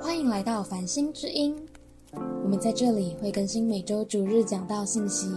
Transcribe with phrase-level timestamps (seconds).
[0.00, 1.56] 欢迎来到繁星之音，
[2.42, 5.28] 我们在这里会更新每周主日讲道信息。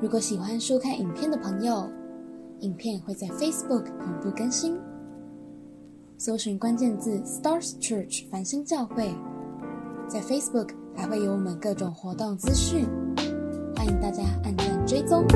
[0.00, 1.88] 如果喜欢收看影片的朋友，
[2.60, 4.78] 影片会在 Facebook 同步更新。
[6.18, 9.14] 搜寻关键字 “Stars Church” 繁星教会，
[10.08, 12.86] 在 Facebook 还会有我们各种活动资讯，
[13.76, 15.26] 欢迎大家按赞追踪。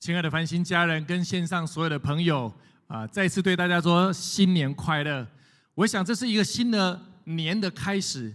[0.00, 2.50] 亲爱的繁星家人跟线上所有的朋友
[2.86, 5.26] 啊，再次对大家说新年快乐！
[5.74, 8.34] 我想这是一个新的年的开始，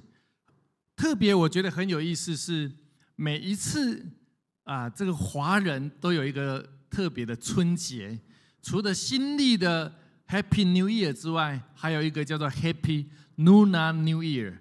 [0.96, 2.72] 特别我觉得很有意思是
[3.16, 4.06] 每一次
[4.66, 8.20] 啊，这个华人都有一个特别的春节。
[8.62, 9.92] 除了新历的
[10.28, 14.54] Happy New Year 之外，还有一个叫做 Happy Lunar New Year。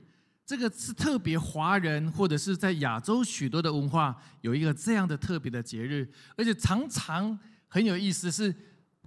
[0.46, 8.54] 这个是特别华人或者是在亚洲许多的文化有一个这样的特别的节日，而且常常很有意思，是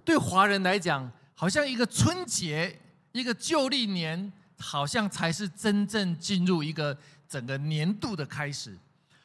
[0.04, 2.80] 对华人来讲，好像一个春节、
[3.12, 8.76] 一个旧历年，好像才是真正进入一个整个年度的开始。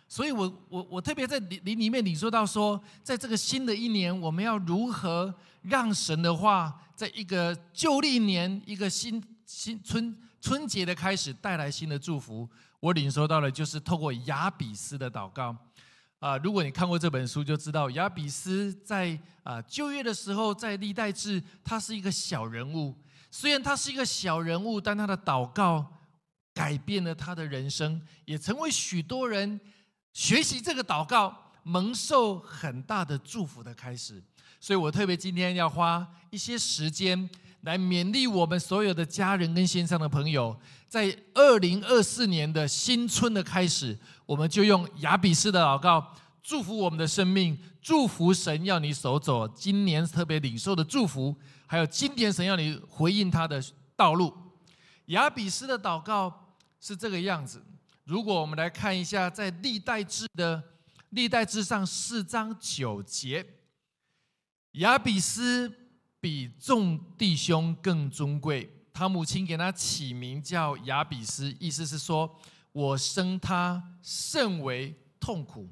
[0.07, 5.33] 所以我我我特别在里里面你说到说，在这个新的一年，我们要如何
[5.63, 12.49] 让神的话，在一个旧历年、一个新新春春节的开始带来新的祝福。
[12.81, 15.55] 我领受到的，就是透过亚比斯的祷告。
[16.19, 22.93] 啊，如果你看过这本书，就知道亚比斯在啊就业的时候，在历代志，他是一个小人物。
[23.31, 25.85] 虽然他是一个小人物，但他的祷告
[26.53, 29.57] 改变了他的人生，也成为许多人。
[30.11, 34.21] 学习这个祷告，蒙受很大的祝福的开始，
[34.59, 37.29] 所以我特别今天要花一些时间
[37.63, 53.63] 来勉励我们所有的家人跟线上的朋友，在二零二四年的新春的开始，我们就用亚比斯的祷告祝福我们的生命，祝福神要你守走今年特别领受的祝福，还有今年神要你回应他的
[53.95, 54.33] 道路。
[55.07, 57.63] 亚比斯的祷告是这个样子。
[58.03, 60.61] 如果我们来看一下，在历代志的
[61.11, 63.45] 历代志上四章九节，
[64.73, 65.73] 亚比斯
[66.23, 72.33] 比众弟兄更尊贵，他母亲给他起名叫亚比斯，意思是说
[72.71, 75.67] 我生他甚为痛苦。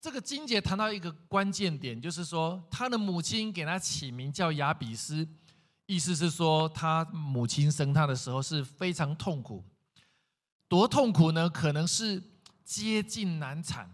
[0.00, 5.28] 这个金姐谈到一个关键点，就是说他的母亲给他起名叫亚比斯，
[5.86, 9.62] 意思是说他母亲生他的时候是非常痛苦。
[10.66, 11.48] 多痛苦呢？
[11.48, 12.20] 可能是
[12.64, 13.88] 接近难产，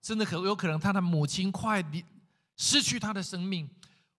[0.00, 2.02] 真的可有可能他的母亲快离
[2.56, 3.68] 失去他的生命，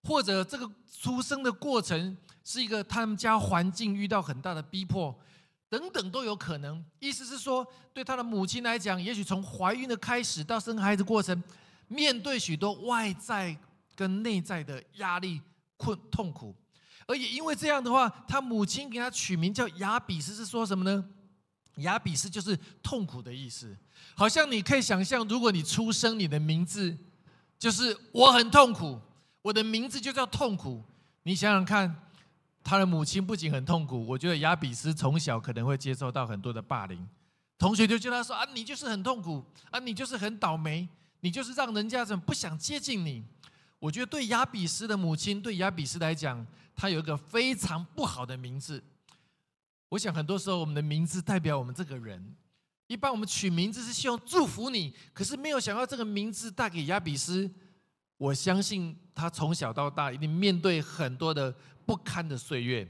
[0.02, 5.14] 或者这个出生的过程是一个他们家环境遇到很大的逼迫，
[5.68, 6.84] 等等都有可能。
[6.98, 11.42] 意思是说，对他的母亲来讲，也许从怀孕的开始到生孩子过程，
[11.88, 13.56] 面对许多外在
[13.94, 15.40] 跟内在的压力、
[15.76, 16.54] 困痛苦，
[17.06, 21.04] 而也因为这样的话，他母亲给他取名叫亚比斯，是说什么呢？
[21.76, 23.76] 亚比斯就是痛苦的意思，
[24.14, 26.96] 好像你可以想象，如果你出生，你的名字
[27.58, 29.00] 就是我很痛苦，
[29.42, 30.82] 我的名字就叫痛苦。
[31.22, 31.94] 你想想看，
[32.62, 37.06] 他的母亲不仅很痛苦，我觉得亚比斯从小可能会接受到很多的霸凌，
[37.58, 40.88] 同学就叫他说啊，你就是很痛苦啊，你就是很倒霉，
[41.20, 43.22] 你就是让人家怎么不想接近你。
[43.78, 46.46] 我觉得对亚比斯的母亲，对亚比斯来讲，
[46.76, 48.82] 他有一个非常不好的名字。
[49.88, 52.34] 我想很多时候，我们的名字代表我们这个人。
[52.86, 57.50] 一般我们取名字是希望祝福你，可是没有想到这个名字带给亚比斯。
[58.20, 61.54] 我相信他从小到大一定面对很多的
[61.86, 62.86] 不堪的岁月。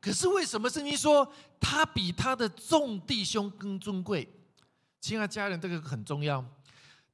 [0.00, 1.30] 可是为什么圣经说
[1.60, 4.26] 他比他的众弟兄更尊贵？
[5.02, 6.42] 亲爱家人，这个很重要。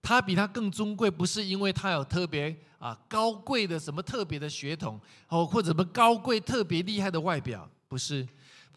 [0.00, 8.24] 他比他更尊贵，不是因为他有特别啊高贵的什么特别的血统哦，或者什么高贵特别厉害的外表，不是。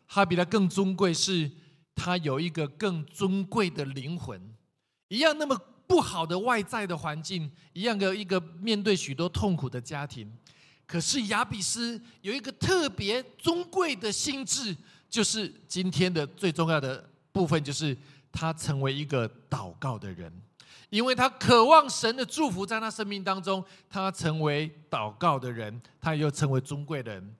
[0.08, 1.52] 他比他更尊贵，是
[1.94, 4.42] 他有一个更尊贵的灵魂，
[5.10, 5.56] 一样那么
[5.88, 10.32] 不好的外在的环境，一样的一个面对许多痛苦的家庭。
[10.86, 14.76] 可是亚比斯有一个特别尊贵的心智，
[15.10, 17.98] 就是今天的最重要的部分，就是
[18.32, 20.32] 他成为一个祷告的人，
[20.90, 27.36] 因为他渴望神的祝福在他生命当中，他成为祷告的人，他又成为尊贵的人。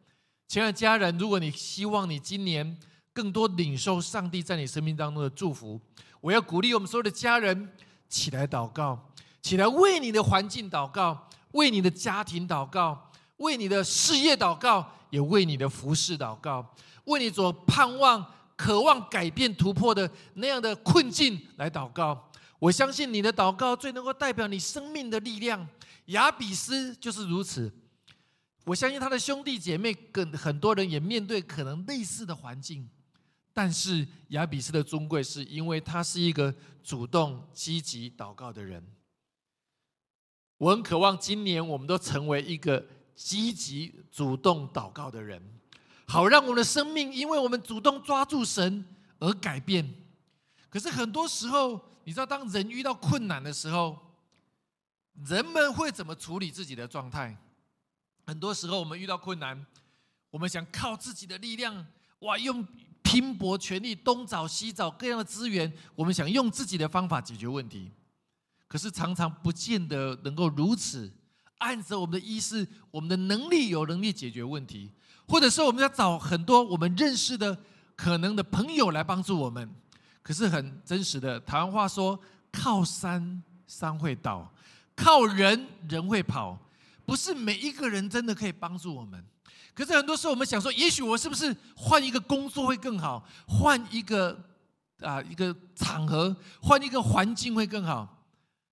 [0.48, 2.78] 亲爱的家人，如果你希望你今年
[3.12, 5.80] 更多领受上帝在你生命当中的祝福，
[6.22, 7.70] 我要鼓励我们所有的家人
[8.14, 9.10] 起来祷告，
[9.42, 16.64] 起来为你的环境祷告，为你的家庭祷告，为你的事业祷告，也为你的服饰祷告，
[17.06, 18.24] 为你所盼望、
[18.56, 22.30] 渴望改变、突破的那样的困境来祷告。
[22.60, 25.68] 我相信你的祷告最能够代表你生命的力量。
[26.08, 27.74] 亚比斯就是如此。
[28.66, 32.88] 我相信他的兄弟姐妹跟很多人也面对可能类似的环境，
[33.54, 36.54] 但是亚比斯的尊贵是因为他是一个
[36.84, 38.84] 主动积极祷告的人。
[40.58, 42.86] 我很渴望今年我们都成为一个
[43.16, 45.42] 积极主动祷告的人，
[46.08, 48.84] 好让我们的生命因为我们主动抓住神
[49.20, 49.94] 而改变。
[50.70, 53.96] 可是很多时候，你知道，当人遇到困难的时候，
[55.26, 57.38] 人们会怎么处理自己的状态？
[58.26, 59.64] 很多时候，我们遇到困难，
[60.32, 61.86] 我们想靠自己的力量，
[62.20, 62.66] 哇，用
[63.14, 67.92] 拼搏全力东找西找各样的资源，我们想用自己的方法解决问题。
[68.68, 71.14] 可是常常不见得能够如此，
[71.60, 74.92] 按着我们的意思，我们的能力有能力解决问题，
[75.28, 77.56] 或者是我们要找很多我们认识的
[77.96, 79.70] 可能的朋友来帮助我们。
[80.24, 82.20] 可是很真实的，台湾话说：
[82.52, 84.52] 靠山山会倒，
[84.96, 86.58] 靠人人会跑。
[87.06, 89.24] 不是每一个人真的可以帮助我们，
[89.74, 94.40] 可是很多时候我们想说，也许我是不是换一个工作会更好，换一个
[95.02, 98.26] 啊一个场合，换一个环境会更好？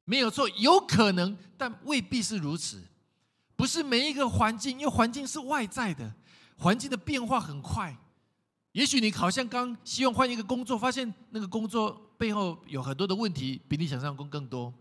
[0.05, 2.82] 没有错，有可能，但未必是如此。
[3.56, 6.12] 不是每一个环境，因为环境是外在的，
[6.56, 7.96] 环境的变化很快。
[8.73, 14.73] 也许你好像刚希望换一个工作，发现那个工作背后有很多的问题，比你想象中更多。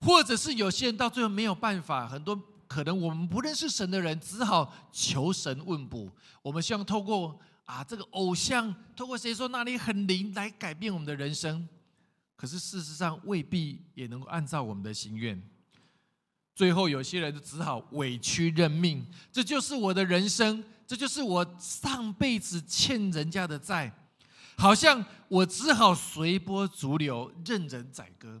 [0.00, 2.38] 或者是有些人到最后没有办法，很多
[2.72, 6.10] 可能我们不认识神的人，只好求神问卜。
[6.40, 11.68] 我们希望透过啊这个偶像，透过谁说那里很灵来改变我们的人生，
[12.34, 15.40] 可是事实上未必也能够按照我们的心愿。
[16.54, 23.92] 最后有些人就只好委屈认命，这就是我的人生，这就是我上辈子欠人家的债，
[24.56, 28.40] 好像我只好随波逐流，任人宰割。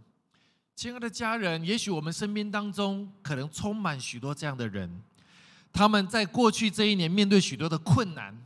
[0.74, 4.90] 亲爱的家人，也许我们身边当中可能充满许多这样的人，
[5.72, 8.36] 他们在过去这一年面对许多的困难，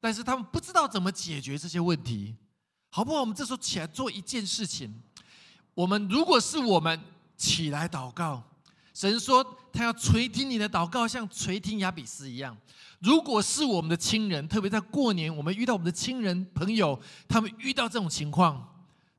[0.00, 2.34] 但是他们不知道怎么解决这些问题，
[2.90, 3.20] 好不好？
[3.20, 4.92] 我们这时候起来做一件事情，
[5.74, 6.98] 我们如果是我们
[7.36, 8.42] 起来祷告，
[8.94, 12.56] 神说他要垂听你的祷告，像垂听亚比斯一样。
[12.98, 18.68] 如果是我们的亲人，特别在过年，我们遇到我们的亲人朋友，他们遇到这种情况。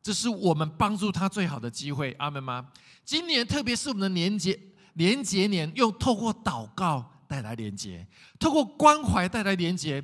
[0.03, 2.67] 这是我们帮助他最好的机会，阿门吗？
[3.05, 4.59] 今年特别是我们的年节
[4.95, 8.05] 连结年，用透过祷告带来连结，
[8.37, 10.03] 透过关怀带来连结，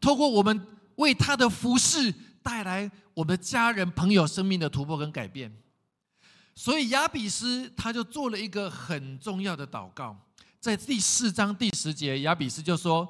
[0.00, 2.12] 透过我们为他的服饰
[2.42, 5.54] 带来我们的家人朋友生命的突破跟改变。
[6.54, 10.16] 所以亚比斯他就做了一个很重要的祷告，
[10.58, 13.06] 在第四章第十节，亚比斯就说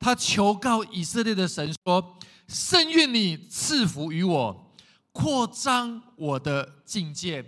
[0.00, 2.18] 他求告以色列的神说
[2.48, 4.62] ：“圣愿你赐福于我。”
[5.16, 7.42] 扩张我的境界，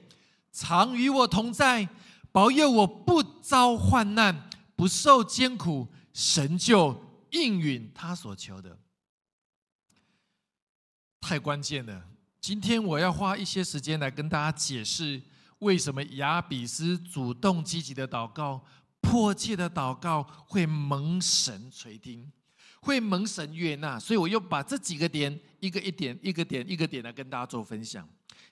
[0.50, 1.86] 常与我同在，
[2.32, 5.86] 保佑我不遭患难，不受艰苦。
[6.14, 8.78] 神就应允他所求的。
[11.20, 12.08] 太关键了！
[12.40, 15.22] 今天我要花一些时间来跟大家解释，
[15.58, 18.64] 为什么亚比斯主动积极的祷告、
[19.02, 22.32] 迫切的祷告会蒙神垂听。
[22.80, 28.08] 会蒙神悦纳，所以我又把这几个点一个一点一个点一个点来跟大家做分享。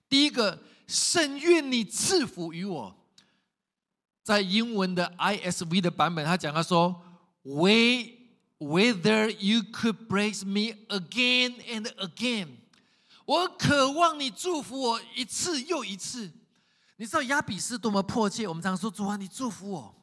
[0.08, 2.96] 第一个，圣愿你赐福于我。
[4.22, 7.00] 在英文的 ISV 的版本，他讲他说
[7.42, 8.14] ，We
[8.58, 12.48] whether you could bless me again and again，
[13.24, 16.32] 我渴望你祝福我一次又一次。
[16.96, 18.48] 你知道亚比斯多么迫切？
[18.48, 19.94] 我们常说主啊，你祝福我。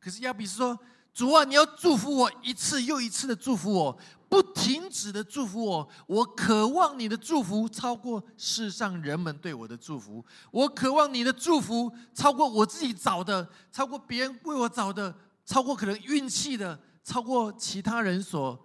[0.00, 0.78] 可是亚比斯说。
[1.14, 3.98] 主啊，你要祝福我一次又一次的祝福我，
[4.30, 5.86] 不停止的祝福我。
[6.06, 10.24] 我渴望你的祝福超过世上人们对我的祝福。
[10.50, 15.14] 我渴望你的祝福超过我自己找的，超过别人为我找的，
[15.44, 18.58] 超过可能运气的，超过其他人所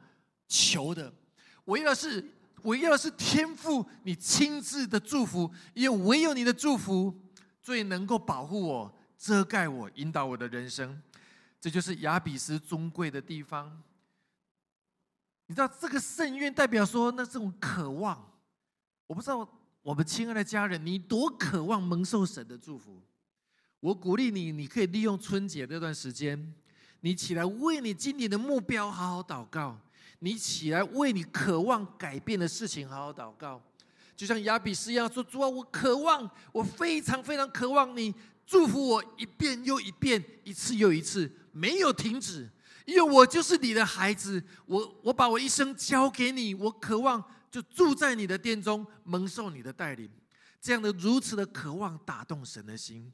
[0.48, 1.14] 求的。
[1.66, 2.26] 我要是，
[2.62, 7.14] 我要是天赋你亲自的祝福，因为唯有你的祝福
[7.62, 11.02] 最能够保护我、遮盖我、引导我的人生。
[11.68, 13.84] 这就是亚比斯尊贵的地方。
[15.48, 18.26] 你知道这个圣愿代表说，那这种渴望，
[19.06, 19.46] 我不知道
[19.82, 23.02] 我们亲爱的家人，你多渴望蒙受神的祝福。
[23.82, 26.54] 我鼓励你，你可以利用春节这段时间，
[27.02, 29.78] 你起来为你今年的目标好好祷告，
[30.20, 33.62] 你起来为你渴望改变的事情好好祷告。
[34.16, 42.48] 就像亚比斯一样说：“主啊，我渴望，我非常非常渴望你祝福我一遍又一遍，一次又一次。”没有停止，
[42.86, 50.10] 因为我就是你的孩子，我我把我一生交给你，我渴望就住在你的殿中，蒙受你的带领，
[50.62, 53.12] 这样的如此的渴望打动神的心，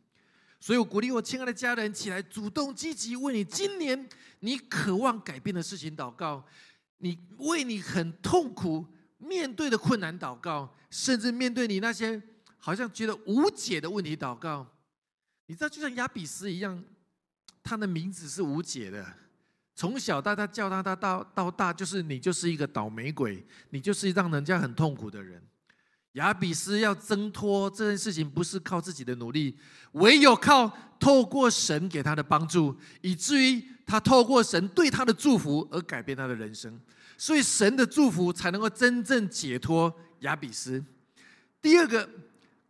[0.60, 4.08] 所以我鼓励我亲爱的家人起来，主动积极为你今年
[4.40, 6.46] 你渴望改变的事情祷告，
[6.98, 8.86] 你为你很痛苦
[9.18, 12.22] 面对的困难祷告，甚至面对你那些
[12.58, 14.68] 好像觉得无解的问题祷告。
[15.46, 16.84] 你知道，就像亚比斯一样，
[17.74, 19.04] 他的名字是无解的。
[19.74, 25.42] 从小大家叫他，他到到大就是你就是一个倒霉鬼，你就是让人家很痛苦的人。
[26.12, 29.58] 亚比斯要挣脱这件事情，不是靠自己的努力，
[29.94, 36.80] 唯有靠透过神给他的帮助，以至于他透过神对他的祝福而改变他的人生。
[37.18, 40.84] 所以神的祝福才能够真正解脱亚比斯。
[41.60, 42.08] 第二个，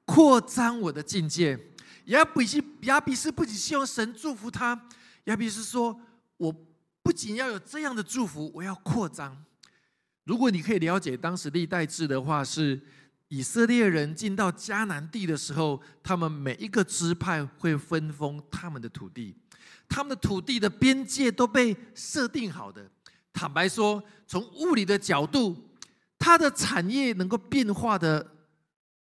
[0.05, 1.59] 扩张我的境界。
[2.05, 4.87] 亚比斯亚比斯不仅希望神祝福他，
[5.25, 5.99] 亚比斯说
[6.37, 6.53] ：“我。”
[7.03, 9.43] 不仅要有这样的祝福，我要扩张。
[10.23, 12.79] 如果你可以了解当时历代志的话，是
[13.27, 19.35] 以色列人进到迦南地的时候，他们每一个支派会分封他们的土地，
[19.89, 22.89] 他们的土地的边界都被设定好的。
[23.33, 25.57] 坦白说，从物理的角度，
[26.17, 28.25] 它的产业能够变化的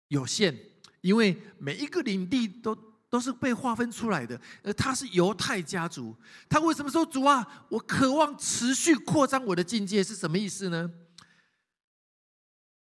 [0.10, 0.56] 有限，
[1.02, 2.78] 因为每一个领地都。
[3.10, 6.14] 都是被划分出来的，而他是犹太家族。
[6.50, 10.92] 他为什么说主啊，我渴望持续扩张我的境界是什么意思呢？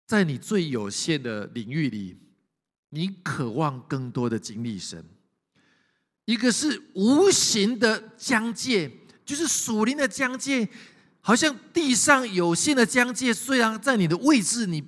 [0.07, 2.17] 在你最有限的领域里，
[2.89, 5.05] 你渴望更多的经历神。
[6.25, 8.91] 一个是无形的疆界，
[9.23, 10.67] 就是属灵的疆界，
[11.21, 14.83] 好像地上有限的疆界，虽然在你的位置你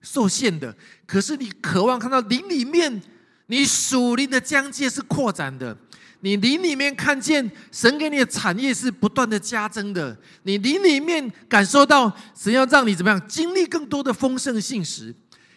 [0.00, 0.74] 受限的，
[1.06, 3.02] 可是你渴望看到灵里面。
[3.46, 5.76] 你属灵的疆界是扩展的，
[6.20, 15.14] 你灵里面看见神给你的产业是不断的加增的，你灵里面感受到神要让你怎么样经历更多的丰盛性时，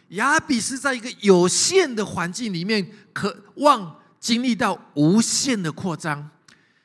[0.10, 6.30] 亚比是在一个有限的环境里面，渴望经历到无限的扩张。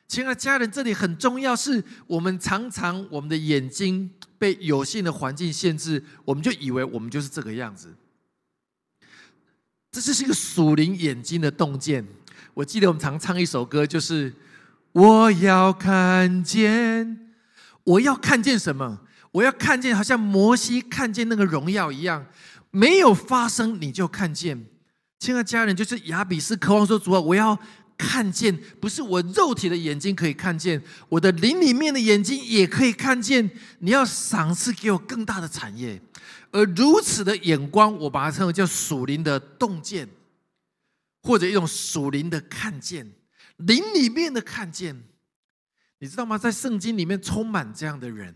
[0.07, 7.93] 亲爱的家人，这里很重要，是我们常常我们的眼睛被有限的环境限制，我们就以为我们就是这个样子。
[9.91, 12.05] 这是一个属灵眼睛的洞见。
[12.53, 14.33] 我记得我们常唱一首歌，就是
[14.93, 17.29] “我要看见，
[17.83, 19.01] 我要看见什么？
[19.33, 22.25] 我要看见，好像摩西看见那个荣耀一样，
[22.69, 24.65] 没有发生你就看见。”
[25.19, 27.59] 亲爱的家人，就是亚比斯渴望说：“主啊，我要
[28.01, 33.47] 看见，不是我肉体的眼睛可以看见，我的灵里面的眼睛也可以看见。
[33.77, 36.01] 你要赏赐给我更大的产业。”
[36.51, 40.09] 而如此的眼光，我把它称为叫属灵的洞见，
[41.21, 43.09] 或者一种属灵的看见，
[43.57, 45.03] 灵里面的看见，
[45.99, 46.37] 你知道吗？
[46.37, 48.35] 在圣经里面充满这样的人。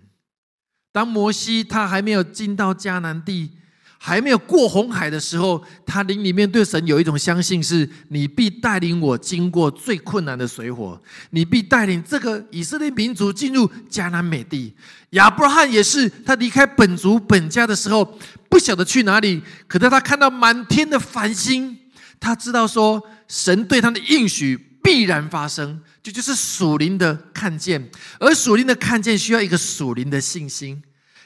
[0.93, 3.57] 当摩西他还没有进到迦南地。
[3.97, 14.73] 还没有过红海的时候，他灵里面对神有一种相信，是你必带领我经过最困难的水火，你必带领这个以色列民族进入迦南美地。
[15.11, 18.17] 亚伯拉罕也是，他离开本族本家的时候，
[18.49, 21.75] 不晓得去哪里，可是他看到满天的繁星，
[22.19, 30.83] 他知道说神对他的应许必然发生，这就是属灵的看见，而属灵的看见需要一个属灵的信心。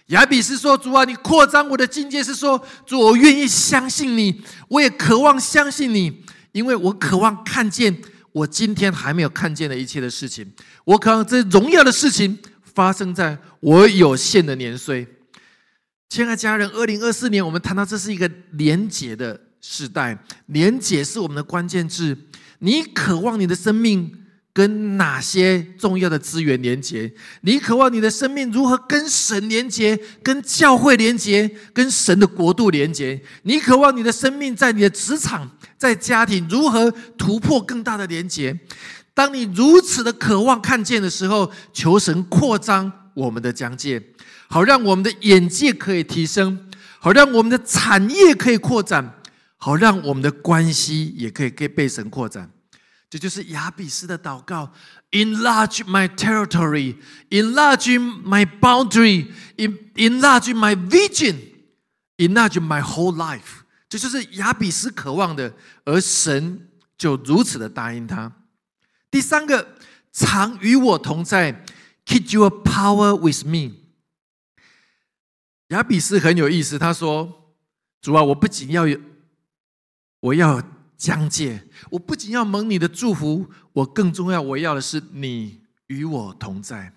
[0.09, 7.95] 亚比斯说：“主啊，你扩张我的境界，是说主，我愿意相信你，我也渴望相信你，因为我渴望看见
[8.31, 10.51] 我今天还没有看见的一切的事情。
[10.83, 12.37] 我渴望这荣耀的事情
[12.73, 15.07] 发生在我有限的年岁。
[16.09, 22.17] 亲爱的家人，二零二四年，我们谈到这是一个廉洁的时代，廉洁是我们的关键字。
[22.59, 24.11] 你渴望你的生命。”
[24.51, 27.11] 跟哪些重要的资源连接？
[27.41, 33.21] 你渴望你的生命如何跟神连接、跟教会连接、跟神的国度连接？
[33.43, 38.59] 你渴望你的生命在你的职场、在家庭如何突破更大的连接？
[39.13, 44.01] 当你如此的渴望看见的时候，求神扩张我们的疆界，
[44.47, 46.67] 好让我们的眼界可以提升，
[46.99, 49.13] 好让我们的产业可以扩展，
[49.57, 52.49] 好让我们的关系也可以被被神扩展。
[53.09, 54.71] 这就是亚比斯的祷告
[55.09, 56.95] ：enlarge my territory,
[57.29, 59.31] enlarge my boundary,
[59.95, 61.35] enlarge my vision,
[62.17, 63.61] enlarge my whole life。
[63.89, 65.51] 这就是亚比斯渴望的，
[65.85, 68.31] 而神就如此的答应他。
[69.09, 69.75] 第三个，
[70.11, 71.65] 常与我同在
[72.05, 73.75] ，keep your power with me。
[75.69, 77.55] 亚比斯很有意思，他说
[78.01, 78.99] ：“主啊，我不仅要有，
[80.19, 80.61] 我要。”
[80.99, 86.93] 讲解，我不仅要蒙你的祝福，我更重要，我要的是你与我同在。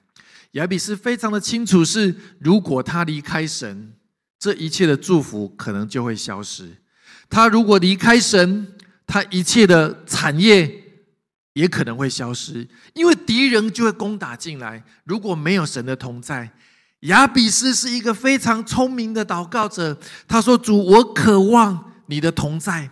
[0.52, 3.94] 亚比斯非常的清楚，是如果他离开神，
[4.40, 6.64] 这一切的祝福可能就会消失；
[7.30, 8.66] 他如果离开神，
[9.06, 10.82] 他一切的产业
[11.52, 14.82] 也可能会消失，因为敌人就会攻打进来。
[15.04, 16.52] 如果没有神的同在，
[17.02, 19.96] 亚比斯是一个非常聪明的祷告者。
[20.26, 22.90] 他说：“主，我渴望你的同在。”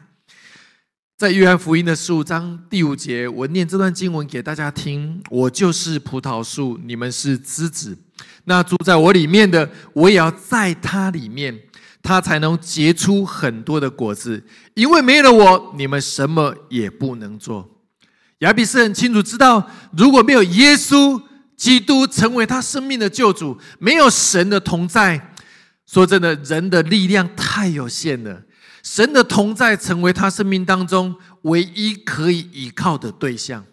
[1.20, 7.94] 在约翰福音的十五章第五节，我念这段经文给大家听：“我就是葡萄树，你们是枝子。
[8.44, 11.54] 那住在我里面的，我也要在他里面，
[12.02, 14.42] 他才能结出很多的果子。
[14.72, 17.82] 因为没有了我，你们什么也不能做。”
[18.40, 21.20] 亚比斯很清楚知道，如果没有耶稣
[21.54, 25.34] 基督成为他生命的救主，没有神的同在，
[25.84, 28.44] 说真的，人的力量太有限了。
[28.82, 33.64] 神的同在成为他生命当中唯一可以依靠的对象。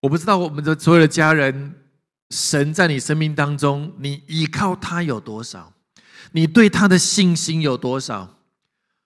[0.00, 1.74] 我不知道我们的所有的家人，
[2.30, 5.72] 神在你生命当中，你依靠他有多少？
[6.32, 8.36] 你对他的信心有多少？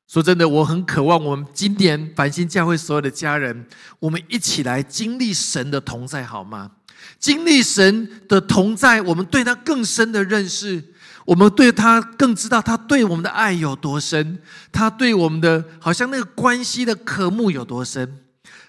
[0.07, 3.67] 说真的，我很渴望我们今年繁星教会所有的家人，
[3.99, 6.73] 我们一起来经历神的同在，好吗？
[7.19, 10.94] 经历神的同在，我们对他更深的认识，
[11.25, 14.39] 我们对他更知道他对我们的爱有多深，
[14.71, 18.19] 他对我们的好像那个关系的渴慕有多深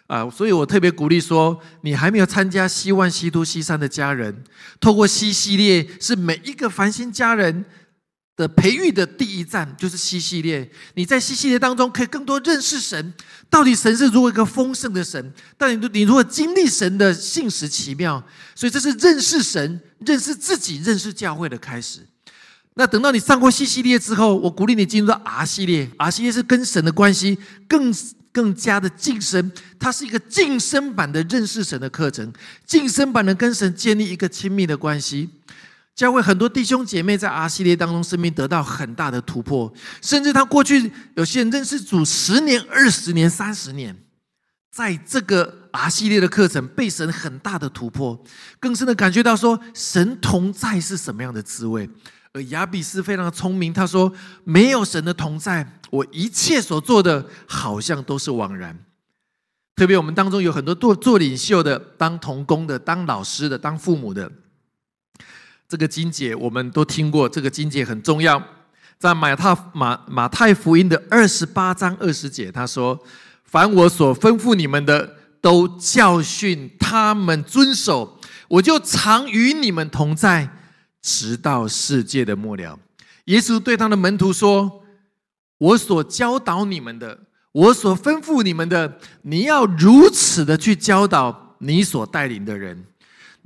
[0.07, 0.29] 啊！
[0.29, 4.43] 所以我特别鼓励说，你还没有参加希望西都西山的家人，
[4.79, 7.65] 透过西系列，是每一个繁星家人。
[8.37, 13.13] 的培育的第一站就是西系列，你在西系列当中可以更多认识神，
[13.49, 18.21] 到底神是如何一个丰盛的神，但你你如何经历神的信实奇妙，
[18.53, 22.01] 所以这是认识神、认识自己、认识教会的开始。
[22.77, 27.37] 那等到你上过 C 系列之后，我鼓励你进入到 R 系列，R 系列是跟神的关系
[27.69, 27.93] 更
[28.33, 32.33] 更加的晋升，它是一个近身版的认识神的课程，
[32.65, 35.29] 近身版的跟神建立一个亲密的关系。
[35.95, 43.95] 教会很多弟兄姐妹在 R 系列当中，生命得到很大的突破，甚至他过去有些人认识主十年、二十年、三十年，
[44.69, 48.21] 在这个 R 系列的课程被神很大的突破，
[48.59, 51.89] 更深的感觉到说神同在是什么样的滋味。
[52.35, 54.11] 而亚比斯非常的聪明，他说
[54.43, 58.77] ：“没有神的同在，我一切所做的好像都是枉然。”
[59.73, 64.29] 特别我们当中有很多做做领袖的、当童工的、当老师的、当父母的。
[65.69, 68.41] 这个金姐我们都听过，这个金姐很重要。
[68.99, 73.01] 在马太马马太福音的二十八章二十节，他说
[73.45, 78.19] ：“凡我所吩咐你们的，都教训他们遵守，
[78.49, 80.49] 我就常与你们同在，
[81.05, 82.79] 直到世界的末了。”
[83.25, 84.83] 耶稣对他的门徒说
[85.59, 87.19] ：“我所教导你们的，
[87.51, 92.83] 我所吩咐你们的，你要如此的去教导你所带领的人。”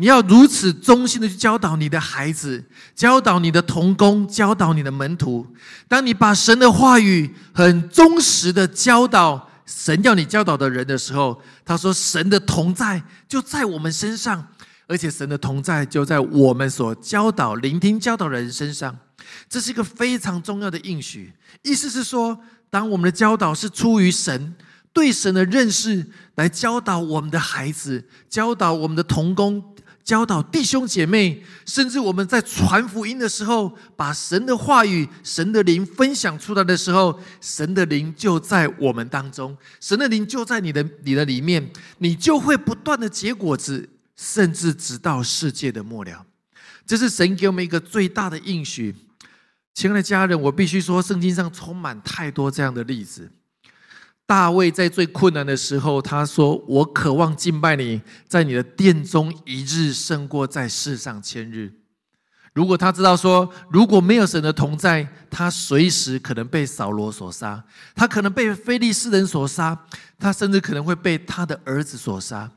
[0.02, 2.64] 你要如此忠心的去教导你的孩子，
[2.96, 5.46] 教导你的童工，教导你的门徒。
[5.90, 14.48] 当你把神的话语很忠实的教导神要你教导的人的时候，他说：“神的同在就在我们身上，
[14.90, 18.98] 而且神的同在就在我们所教导、聆听教导的人身上。”
[19.48, 21.32] 这是一个非常重要的应许。
[21.62, 22.40] 意思是说，
[22.72, 24.56] 当我们的教导是出于神，
[24.92, 29.64] 对神的认识来教导我们的孩子，教导我们的童工。
[30.02, 43.88] 教导弟兄姐妹，甚至我们在传福音的时候，把神的话语、神的灵分享出来的时候，神的灵就在我们当中，神的灵就在你的你的里面，你就会不断的结果子，
[44.20, 46.26] 甚至直到世界的末了。
[46.86, 48.94] 这是神给我们一个最大的应许。
[49.74, 53.32] 亲爱的家人，我必须说，圣经上充满太多这样的例子。
[54.26, 61.72] 大卫在最困难的时候，他说：“我渴望敬拜你，在你的殿中一日胜过在世上千日。”
[62.54, 67.64] 如果他知道说，如果没有神的同在，他随时可能被扫罗所杀，
[67.96, 69.86] 他可能被非利士人所杀，
[70.20, 72.52] 他甚至可能会被他的儿子所杀。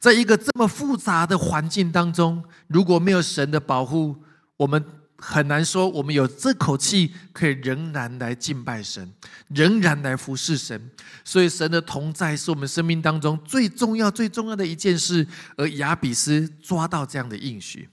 [0.00, 4.16] 在一个这么复杂的环境当中，如果没有神的保护，
[4.56, 4.84] 我们。
[5.22, 9.12] 很难说，我们有这口气可以仍然来敬拜神，
[9.48, 10.90] 仍然来服侍神。
[11.22, 15.26] 所以，神的同在是我们生命当中最重要、最重要的一件事。
[15.58, 17.90] 而亚比斯抓到这样的应许，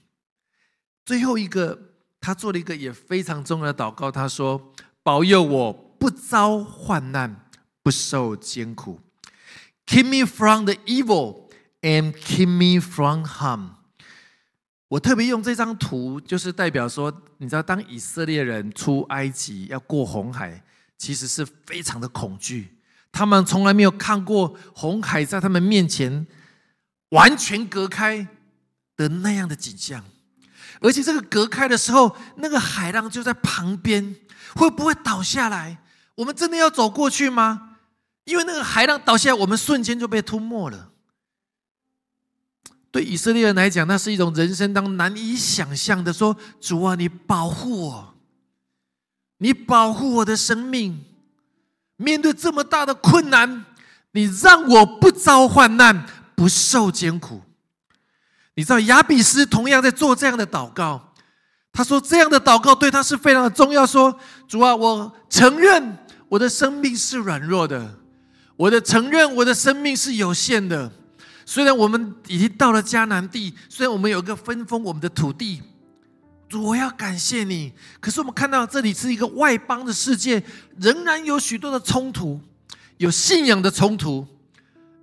[1.04, 1.78] 最后一个，
[2.18, 4.10] 他做了一个也非常重要的祷告。
[4.10, 4.72] 他说
[5.04, 7.44] ：“保佑我不遭患难，
[7.82, 8.98] 不受艰苦
[9.86, 11.47] ，keep me from the evil
[11.82, 13.70] and keep me from harm。”
[14.88, 20.62] 我特别用这张图，就是代表说，你知道，当以色列人出埃及要过红海，
[20.96, 22.78] 其实是非常的恐惧。
[23.12, 26.26] 他们从来没有看过红海在他们面前
[27.10, 28.26] 完全隔开
[28.96, 30.02] 的那样的景象，
[30.80, 34.16] 而且这个隔开的时候，那个海浪就在旁边，
[34.54, 35.78] 会不会倒下来？
[36.14, 37.76] 我们真的要走过去吗？
[38.24, 40.87] 因为那个海浪倒下来，我们瞬间就被吞没了。
[42.90, 46.12] 对以色列人来讲，那是一种人生当难以想象的。
[46.12, 48.14] 说主啊，你保护我，
[49.38, 51.04] 你保护我的生命。
[51.96, 53.64] 面对这么大的困难，
[54.12, 57.42] 你让我不遭患难，不受艰苦。
[58.54, 61.12] 你知道亚比斯同样在做这样的祷告。
[61.72, 63.84] 他说这样的祷告对他是非常的重要。
[63.84, 65.98] 说主啊，我承认
[66.28, 67.98] 我的生命是软弱的，
[68.56, 70.90] 我的承认我的生命是有限的。
[71.48, 75.62] 虽然我们已经到了迦南地，虽然我们有一个分封我们的土地，
[76.46, 77.72] 主，我要感谢你。
[78.00, 80.44] 可是我们看到这里是一个外邦的世界，
[80.78, 82.38] 仍然有许多的冲突，
[82.98, 84.26] 有信仰的冲突，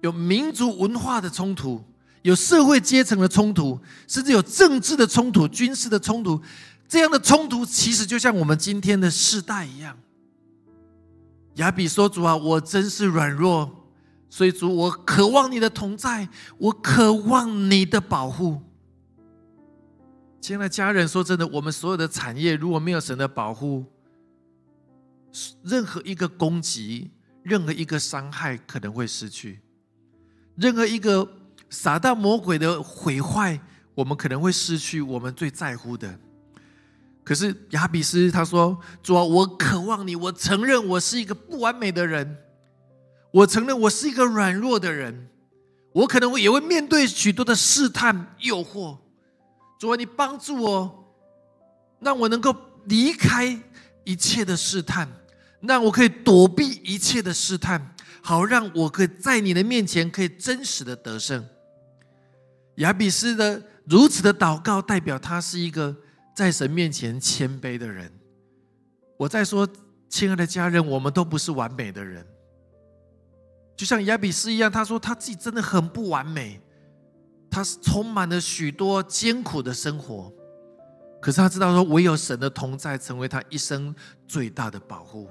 [0.01, 1.83] 有民族文化的冲突，
[2.21, 6.39] 有社会阶层的冲突，甚至有政治的冲突、军事的冲突。
[6.87, 9.97] 这样的冲突其实就像我们今天的世代一样。
[11.55, 13.81] 亚比说：“主啊，我真是软弱。”
[14.35, 18.61] 所以主，我渴望你的同在，我渴望你的保护。
[20.41, 23.85] 亲爱的家人，说真的，我们所有的产业如果没有神的保护，
[25.63, 27.11] 任何一个攻击，
[27.43, 29.55] 任何一个伤害可能会失去；
[30.57, 31.25] 任何一个
[31.69, 33.57] 撒旦魔鬼的毁坏，
[33.93, 36.19] 我们可能会失去我们最在乎的。
[37.23, 42.39] 可是亚比斯他说：“主啊，我渴望你，我承认我是一个不完美的人。”
[43.35, 45.27] 我承认我是一个软弱的人，
[45.91, 48.97] 我可能会也会面对许多的试探、诱惑。
[49.77, 51.13] 主啊，你帮助我，
[51.99, 53.61] 让我能够离开
[54.05, 55.09] 一切的试探，
[55.59, 61.45] 让我可以躲避一切的试探，好让我可以在你的面前可以真实的得胜。
[62.75, 65.93] 亚比斯的如此的祷告，代表他是一个
[66.33, 68.09] 在神面前谦卑的人。
[69.17, 69.67] 我在说，
[70.07, 72.25] 亲爱的家人，我们都不是完美的人。
[73.75, 76.61] 就像亚比斯一样，他说他自己真的很不完美，
[77.49, 80.31] 他是充满了许多艰苦的生活，
[81.21, 83.93] 可是他知道说，唯有神的同在成为他一生
[84.27, 85.29] 最大的保护，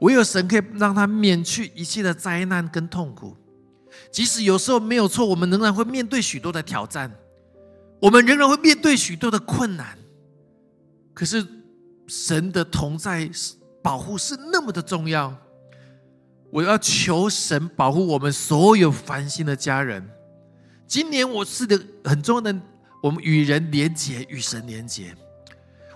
[0.00, 3.36] 唯有神可以让他免去一切的灾难跟痛苦。
[4.10, 7.12] 即使有时候没有错，我们仍然会面对许多的挑战，
[8.00, 9.98] 我们仍然会面对许多的困难，
[11.12, 11.46] 可是
[12.06, 13.30] 神的同在
[13.82, 15.36] 保护是那么的重要。
[16.52, 20.06] 我要求神保护我们所有烦心的家人。
[20.86, 22.54] 今年我是的很重要的，
[23.02, 25.16] 我们与人连结，与神连结。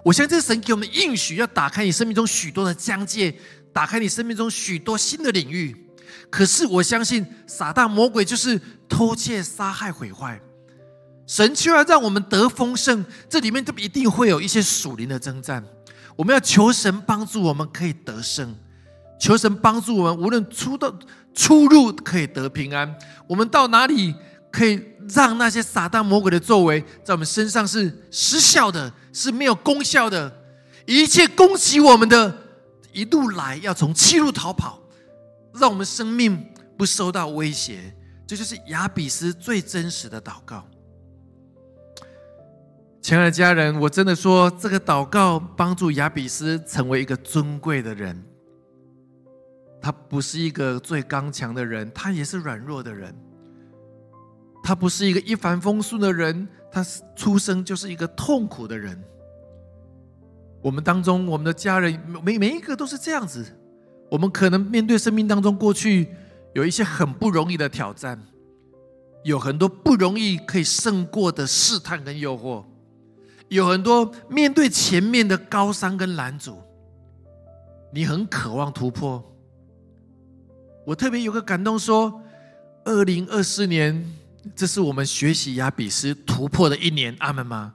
[0.02, 3.34] 我相信神给我们应许，要打开你生命中许多的疆界，
[3.70, 5.76] 打开你生命中许多新的领域。
[6.30, 10.40] 可是我相信撒旦魔鬼就是偷窃、杀害、毁坏。
[11.26, 15.62] 神却要让我们得丰盛，这里面就一定会有一些属灵的征战。
[16.16, 18.56] 我们要求神帮助我们，可以得胜。
[19.18, 20.94] 求神帮助我们，无论出到
[21.34, 22.94] 出入可以得平安。
[23.26, 24.14] 我们到哪里
[24.50, 30.32] 可以让那些撒旦魔鬼的作为在我们身上是失效的，是没有功效的？
[30.86, 32.36] 一切攻击我们的，
[32.92, 34.80] 一路来要从七路逃跑，
[35.54, 37.94] 让我们生命不受到威胁。
[38.26, 40.66] 这就是亚比斯最真实的祷告。
[43.02, 48.20] 亲爱的家人，我真的说，这个祷告帮助亚比斯成为一个尊贵的人。
[49.80, 53.14] 他不是一个最刚强的人，他也是软弱的人。
[54.62, 56.84] 他不是一个一帆风顺的人，他
[57.14, 59.00] 出生就是一个痛苦的人。
[60.60, 63.46] 我们当中，我们的家人每每一个都是这样子。
[64.10, 66.08] 我们可能面对生命当中过去
[66.54, 68.20] 有一些很不容易的挑战，
[69.22, 72.64] 有很多不容易可以胜过的试探跟诱惑，
[73.48, 76.58] 有很多面对前面的高山跟拦阻，
[77.92, 79.24] 你很渴望突破。
[80.86, 82.22] 我特别有个感动，说，
[82.84, 84.06] 二零二四年，
[84.54, 87.74] 这是我们学习亚比斯突破的一年，阿门吗？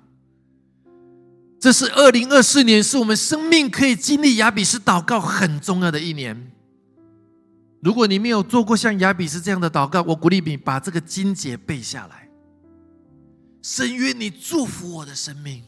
[1.60, 6.54] 这是二零二四年，是我们生命可以经历亚比斯祷告很重要的一年。
[7.84, 12.30] 如果你没有做过像亚比斯这样的祷告，我鼓励你把这个经节背下来。
[13.62, 15.64] 深愿你祝福我的生命，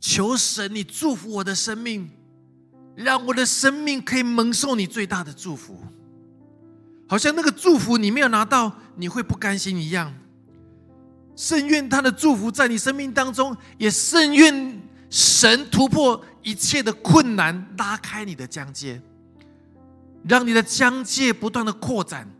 [0.00, 2.10] 求神你祝福我的生命。
[2.94, 5.78] 让我的生命可以蒙受你最大的祝福，
[7.08, 10.14] 好像那个祝福你没有拿到，你会不甘心一样。
[11.36, 14.80] 甚愿他的祝福在你生命当中，也甚愿
[15.10, 19.02] 神突破一切的困难，拉开你的疆界，
[20.28, 22.30] 让你的疆界不断的扩展，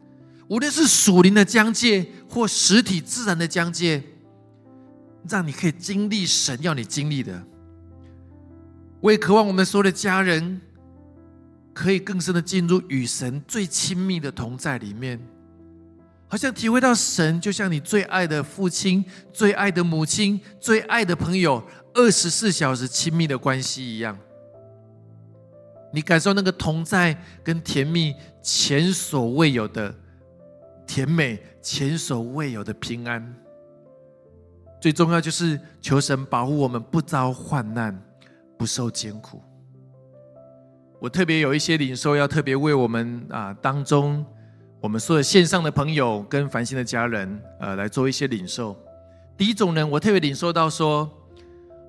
[0.46, 4.00] 无论是属灵的疆界或实体自然的疆界，
[5.28, 7.44] 让你可以经历神要你经历的。
[9.04, 10.58] 我也渴望我们所有的家人
[11.74, 15.20] 可以更深的进入与神最亲密的同在里面，
[16.26, 21.62] 好像体会到神就像你最爱的父亲、最爱的母亲、最爱的朋友，
[21.92, 24.18] 二十四小时亲密的关系一样。
[25.92, 29.94] 你感受那个同在跟甜蜜，前所未有的
[30.86, 33.34] 甜美，前所未有的平安。
[34.80, 38.02] 最重要就是求神保护我们不遭患难，
[38.56, 39.42] 不受艰苦。
[41.00, 44.24] 我特别有一些领受，要特别为我们啊当中。
[44.80, 48.78] 我们所有线上的朋友跟繁星的家人，呃，来做一些领受。
[49.34, 51.10] 第一种人，我特别领受到说，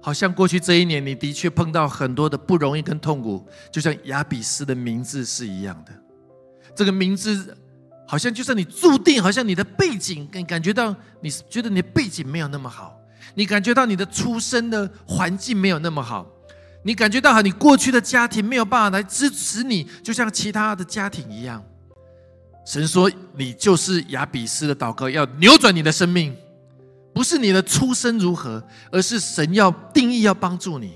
[0.02, 5.92] 好像过去这一年，你的确碰到很多的不容易跟痛苦，就像亚比斯的名字是一样的。
[6.74, 7.58] 这个名字
[8.08, 12.98] 好像就像你注定，好像你的背景，跟感觉到你觉得你的背景没有那么好，
[13.34, 16.26] 你感觉到你的出生的环境没有那么好，
[16.86, 21.64] 你感觉到哈，你过去的家庭没有办法来支持你，就像其他的家庭一样。
[22.64, 26.36] 神说：“你就是亚比斯的祷告，要扭转你的生命，
[27.12, 30.94] 不是你的出身如何，而是神要定义要帮助你。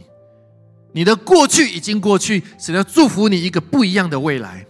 [0.91, 4.63] 你的过去已经过去，神要祝福你一个不一样的未来。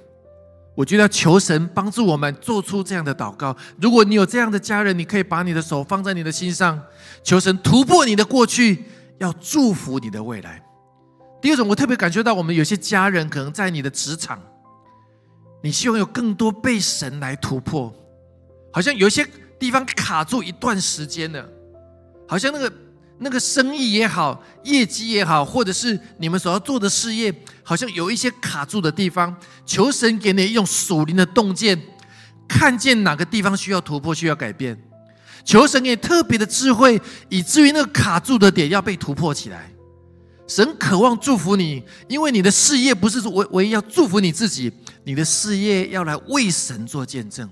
[0.73, 3.53] 我觉得求神帮助我们做出这样的祷告。
[3.81, 6.81] 如果你有这样的家人，你可以把你的手放在你的心上，
[7.21, 8.85] 求神突破你的过去，
[9.17, 10.63] 要祝福你的未来。
[11.41, 14.41] 第二种，我特别感觉到我们有些家人可能在你的职场。”
[15.61, 17.93] 你希望有更多被神来突破，
[18.71, 19.27] 好像有一些
[19.59, 21.45] 地方卡住一段时间了，
[22.25, 22.71] 好像那个
[23.17, 29.35] 那个生意也好，业绩也好，或者是你们所要做的事业，好像有一些卡住的地方。
[29.65, 31.77] 求神给你用属灵的洞见，
[32.47, 34.81] 看见哪个地方需要突破、需要改变。
[35.43, 39.69] 求神给特别的智慧，以至于那个卡住的点要被突破起来。
[40.49, 47.47] 神渴望祝福你，因为你的事业不是唯唯一要祝福你自己，你的事业要来为神做见证。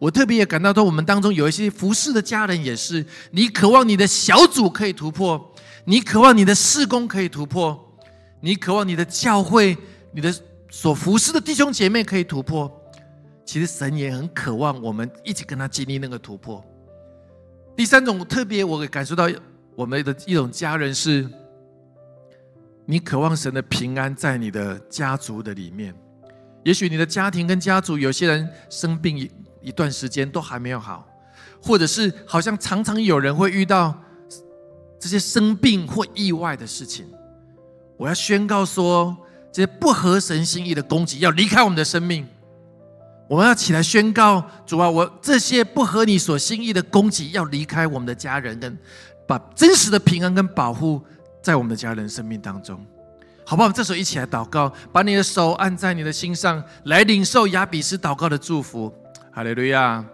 [0.00, 7.96] 我特别也感到说，我们当中有一些服侍的家人也是，你渴望你的小组可以突破，你渴望你的事工可以突破，
[8.40, 9.78] 你渴望你的教会、
[10.12, 10.34] 你的
[10.68, 12.68] 所服侍的弟兄姐妹可以突破。
[13.44, 16.60] 其实神也很渴望我们一起跟他经历那个突破。
[17.76, 19.30] 第三种特别，我感受到
[19.76, 21.24] 我们的一种家人是。
[22.88, 25.92] 你渴望神的平安在你的家族的里面，
[26.64, 31.04] 也许你的家庭跟家族有些人生病一一段时间都还没有好，
[31.60, 33.92] 或者是好像常常有人会遇到
[35.00, 37.04] 这些生病或意外的事情。
[37.96, 39.16] 我要宣告说，
[39.50, 42.24] 这些不合神心意的攻击要离开我们的生命。
[43.28, 48.78] 我们要起来宣告主啊，我这些不合你所心意的攻击要离开我们的家人，跟
[49.26, 51.02] 把真实的平安跟保护。
[51.46, 52.84] 在我们的家人生命当中，
[53.44, 53.70] 好不好？
[53.70, 58.92] 这时候一起来祷告，把你的手按在你的心上，来领受亚比斯祷告的祝福。
[59.30, 60.04] 哈利路亚！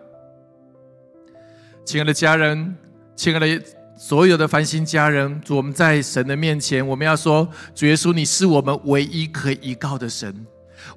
[1.86, 2.76] 亲爱的家人，
[3.16, 3.62] 亲爱的
[3.96, 10.46] 所有的繁星家人，主，我们在神的面前，我们要说，主耶稣，你是我们唯一可以依靠的神。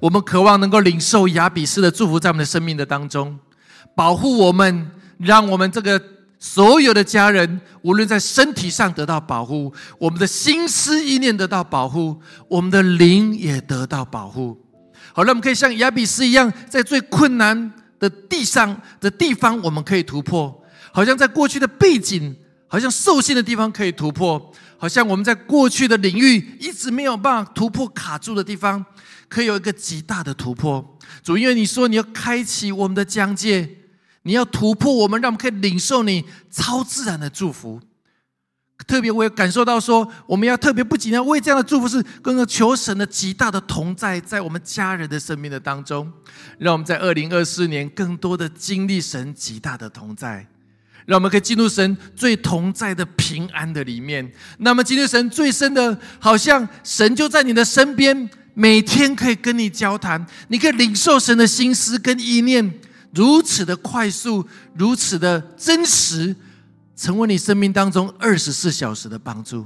[0.00, 3.38] 我们渴望能够领受亚比斯的祝福，在我们的生命的当中，
[3.94, 5.98] 保护我们，让我们这个。
[6.38, 14.56] 所有的家人，无论在身体上得到保护，我们的心思意念得到保护，我们的灵也得到保护。
[15.14, 20.52] 好了，我们可以像亚比斯一样，在最困难的地上的地方，我们可以突破；
[20.92, 22.36] 好像在过去的背景，
[22.68, 24.38] 好像受限的地方可以突破；
[24.76, 28.84] 好像我们在过去的领域一直没有办法突破卡住的地方，
[29.28, 30.98] 可以有一个极大的突破。
[31.22, 33.85] 主，因为你说你要开启我们的疆界。
[34.26, 37.80] 你要突破我们，让我们可以领受你超自然的祝福。
[38.88, 46.12] 特别我也感受到说，我们要特别不仅要为这样的祝福，是更要求神的极大的同在，在我们家人的生命的当中，
[46.58, 50.46] 让我们在二零二四年更多的经历神极大的同在，
[51.06, 54.32] 让我们可以进入神最同在的平安的里面。
[54.58, 62.80] 那么，进入神最深的，好像神就在你的身边，每天可以跟你交谈，你可以领受神的心思跟意念。
[63.16, 66.36] 如此的快速，如此的真实，
[66.94, 69.64] 成为你生命当中二十四小时的帮助。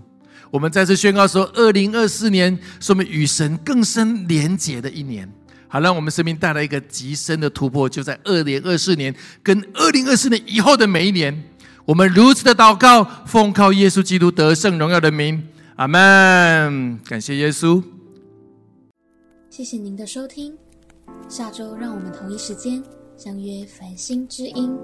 [0.53, 5.29] 我们再次宣告说，二零二四年是我们与神更深连结的一年。
[5.67, 11.45] 好，让我们生命带来一个极深的突破，就在二零二四年跟二零二四年以后的每一年，
[11.85, 16.99] 我们如此的祷告，奉靠耶稣基督得胜荣耀的名，阿门。
[17.05, 17.83] 感谢耶稣。
[19.49, 20.57] 谢谢您的收听，
[21.29, 22.83] 下周让我们同一时间。
[23.23, 24.75] 相约繁星之音。